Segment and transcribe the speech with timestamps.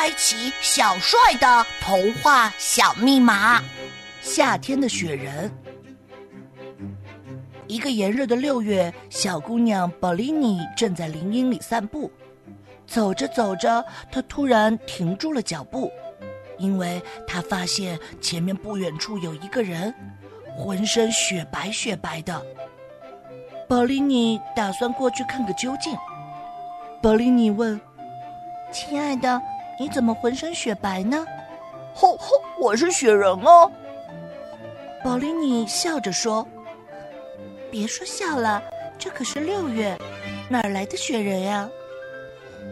[0.00, 3.62] 开启小帅的童话小密码。
[4.22, 5.52] 夏天的雪人。
[7.66, 12.10] 一个炎热的六月，小姑娘宝丽妮正在林荫里散步。
[12.86, 15.92] 走着走着，她突然停住了脚步，
[16.56, 19.94] 因为她发现前面不远处有一个人，
[20.56, 22.42] 浑身雪白雪白的。
[23.68, 25.94] 宝丽妮打算过去看个究竟。
[27.02, 27.78] 宝丽妮问
[28.72, 29.38] ：“亲爱的。”
[29.80, 31.24] 你怎么浑身雪白呢？
[31.94, 33.72] 吼吼，我是雪人哦。
[35.02, 36.46] 宝丽妮笑着说
[37.72, 38.62] ：“别说笑了，
[38.98, 39.98] 这可是六月，
[40.50, 41.66] 哪儿来的雪人呀？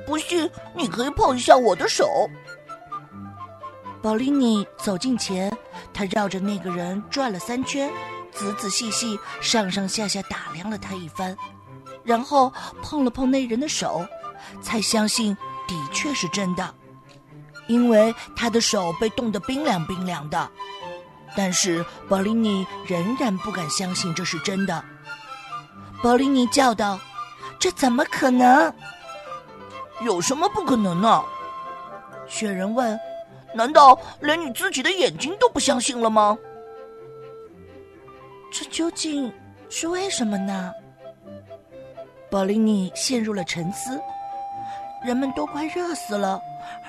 [0.07, 2.29] 不信，你可以碰一下我的手。”
[4.03, 5.51] 宝丽妮走近前，
[5.95, 7.91] 他绕着那个人转了三圈，
[8.35, 11.35] 仔仔细细、上上下下打量了他一番，
[12.05, 14.07] 然后碰了碰那人的手，
[14.61, 15.35] 才相信
[15.67, 16.75] 的确是真的。
[17.69, 20.51] 因为他的手被冻得冰凉冰凉的，
[21.37, 24.85] 但是宝丽妮仍然不敢相信这是真的。
[26.03, 26.99] 宝丽妮叫道
[27.61, 28.73] ：“这怎么可能？
[30.03, 31.23] 有什么不可能呢？”
[32.27, 32.99] 雪人问
[33.55, 36.37] ：“难道连你自己的眼睛都不相信了吗？”
[38.51, 39.31] 这究竟
[39.69, 40.73] 是为什么呢？
[42.31, 44.01] 宝丽妮陷入了沉思。
[45.05, 46.41] 人们都快热死了。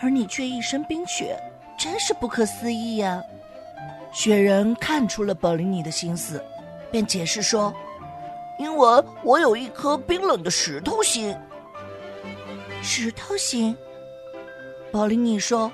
[0.01, 1.37] 而你却一身冰雪，
[1.77, 3.23] 真是不可思议呀！
[4.11, 6.43] 雪人看出了宝琳妮的心思，
[6.91, 7.73] 便解释说
[8.59, 11.35] ：“因为我有一颗冰冷的石头心。”
[12.81, 13.75] 石头心？
[14.91, 15.71] 宝琳妮说：“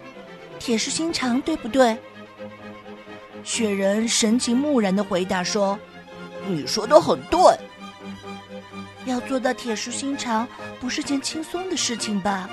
[0.59, 1.97] 铁石心肠，对不对？”
[3.44, 5.80] 雪人神情木然的回答说
[6.47, 7.39] ：“你说的很对。
[9.06, 10.48] 要做到铁石心肠，
[10.80, 12.50] 不是件轻松的事情吧？”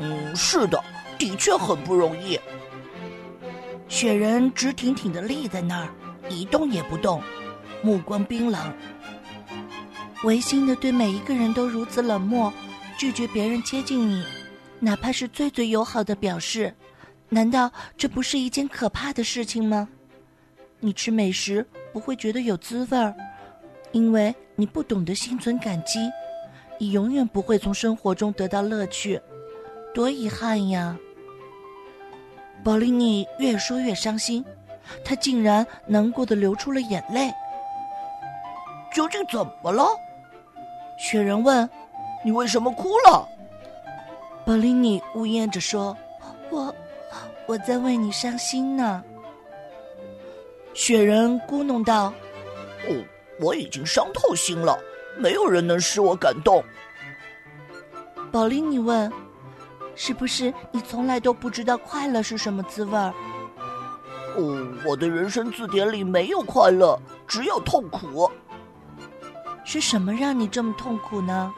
[0.00, 0.82] 嗯，是的，
[1.18, 2.38] 的确很不容易。
[3.88, 5.88] 雪人直挺挺的立在那儿，
[6.28, 7.22] 一动也不动，
[7.82, 8.72] 目光冰冷，
[10.24, 12.52] 违心的对每一个人都如此冷漠，
[12.98, 14.24] 拒绝别人接近你，
[14.78, 16.74] 哪怕是最最友好的表示，
[17.28, 19.88] 难道这不是一件可怕的事情吗？
[20.80, 23.14] 你吃美食不会觉得有滋味儿，
[23.90, 26.00] 因为你不懂得心存感激，
[26.78, 29.20] 你永远不会从生活中得到乐趣。
[29.94, 30.98] 多遗憾呀！
[32.64, 34.44] 宝丽妮越说越伤心，
[35.04, 37.32] 他竟然难过的流出了眼泪。
[38.92, 39.84] 究竟怎么了？
[40.98, 41.70] 雪人问
[42.24, 43.28] ：“你为什么哭了？”
[44.44, 45.96] 宝丽妮呜咽着说
[46.50, 46.74] ：“我，
[47.46, 49.04] 我在为你伤心呢。”
[50.74, 52.12] 雪人咕哝道
[52.90, 53.04] ：“哦，
[53.40, 54.78] 我已经伤透心了，
[55.16, 56.64] 没有人能使我感动。”
[58.32, 59.10] 宝林，你问。
[60.00, 63.12] 是不是你从来都不知道快乐是什么滋味儿？
[64.36, 68.30] 哦，我的人生字典里没有快乐，只有痛苦。
[69.64, 71.52] 是什么让你这么痛苦呢？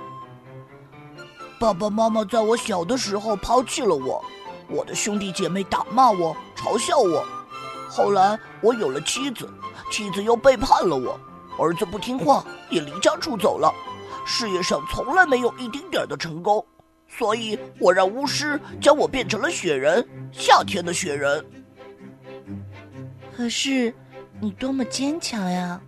[1.59, 4.25] 爸爸妈妈在我小的时候抛弃了我，
[4.71, 7.23] 我的兄弟姐妹打骂我，嘲笑我。
[7.91, 9.47] 后来我有了妻子，
[9.93, 11.21] 妻子又背叛了我，
[11.61, 13.73] 儿子不听话也离家出走了，
[14.27, 16.65] 事业上从来没有一丁点的成功。
[17.09, 21.45] 所以我让巫师将我变成了雪人，夏天的雪人。
[23.37, 23.93] 可是，
[24.41, 25.81] 你多么坚强呀！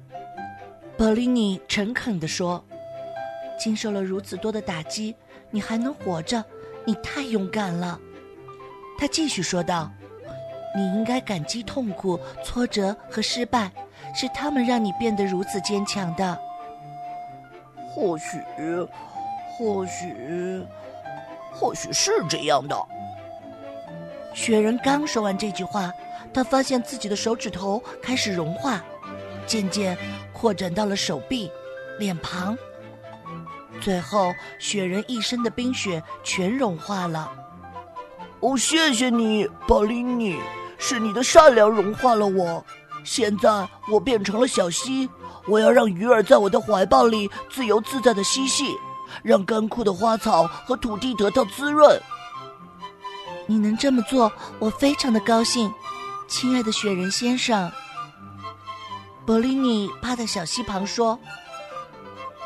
[0.98, 2.64] 宝丽妮诚恳地说
[3.58, 5.14] ：“经受了如此多的打击，
[5.50, 6.44] 你还能活着，
[6.84, 7.98] 你太勇敢了。”
[8.98, 9.90] 他继续说道
[10.76, 13.70] ：“你应该感激痛苦、挫折和失败，
[14.12, 16.38] 是他们让你变得如此坚强的。
[17.94, 18.38] 或许，
[19.56, 20.64] 或许。”
[21.54, 22.74] 或许是这样的。
[24.32, 25.92] 雪人刚说完这句话，
[26.32, 28.82] 他发现自己的手指头开始融化，
[29.46, 29.94] 渐渐
[30.32, 31.52] 扩展到了手臂、
[31.98, 32.56] 脸庞，
[33.82, 37.30] 最后雪人一身的冰雪全融化了。
[38.40, 40.40] 哦，谢谢你，宝琳妮，
[40.78, 42.64] 是你的善良融化了我。
[43.04, 45.08] 现在我变成了小溪，
[45.46, 48.76] 我要让鱼儿在我的怀抱里自由自在的嬉戏。
[49.22, 52.00] 让干枯的花草和土地得到滋润。
[53.46, 55.70] 你能这么做，我非常的高兴，
[56.26, 57.70] 亲爱的雪人先生。
[59.26, 61.18] 宝丽妮趴在小溪旁说：“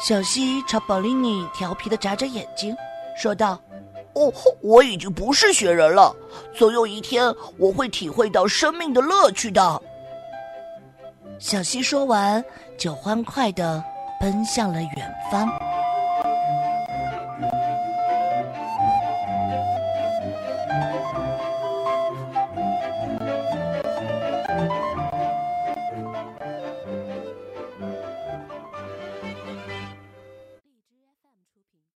[0.03, 2.75] 小溪朝宝丽妮调皮的眨眨眼睛，
[3.17, 3.61] 说道
[4.15, 6.13] ：‘哦，我已经不是雪人了，
[6.53, 9.81] 总有一天我会体会到生命的乐趣的。’”
[11.39, 12.45] 小溪说完，
[12.79, 13.83] 就欢快地
[14.21, 15.49] 奔向了远方。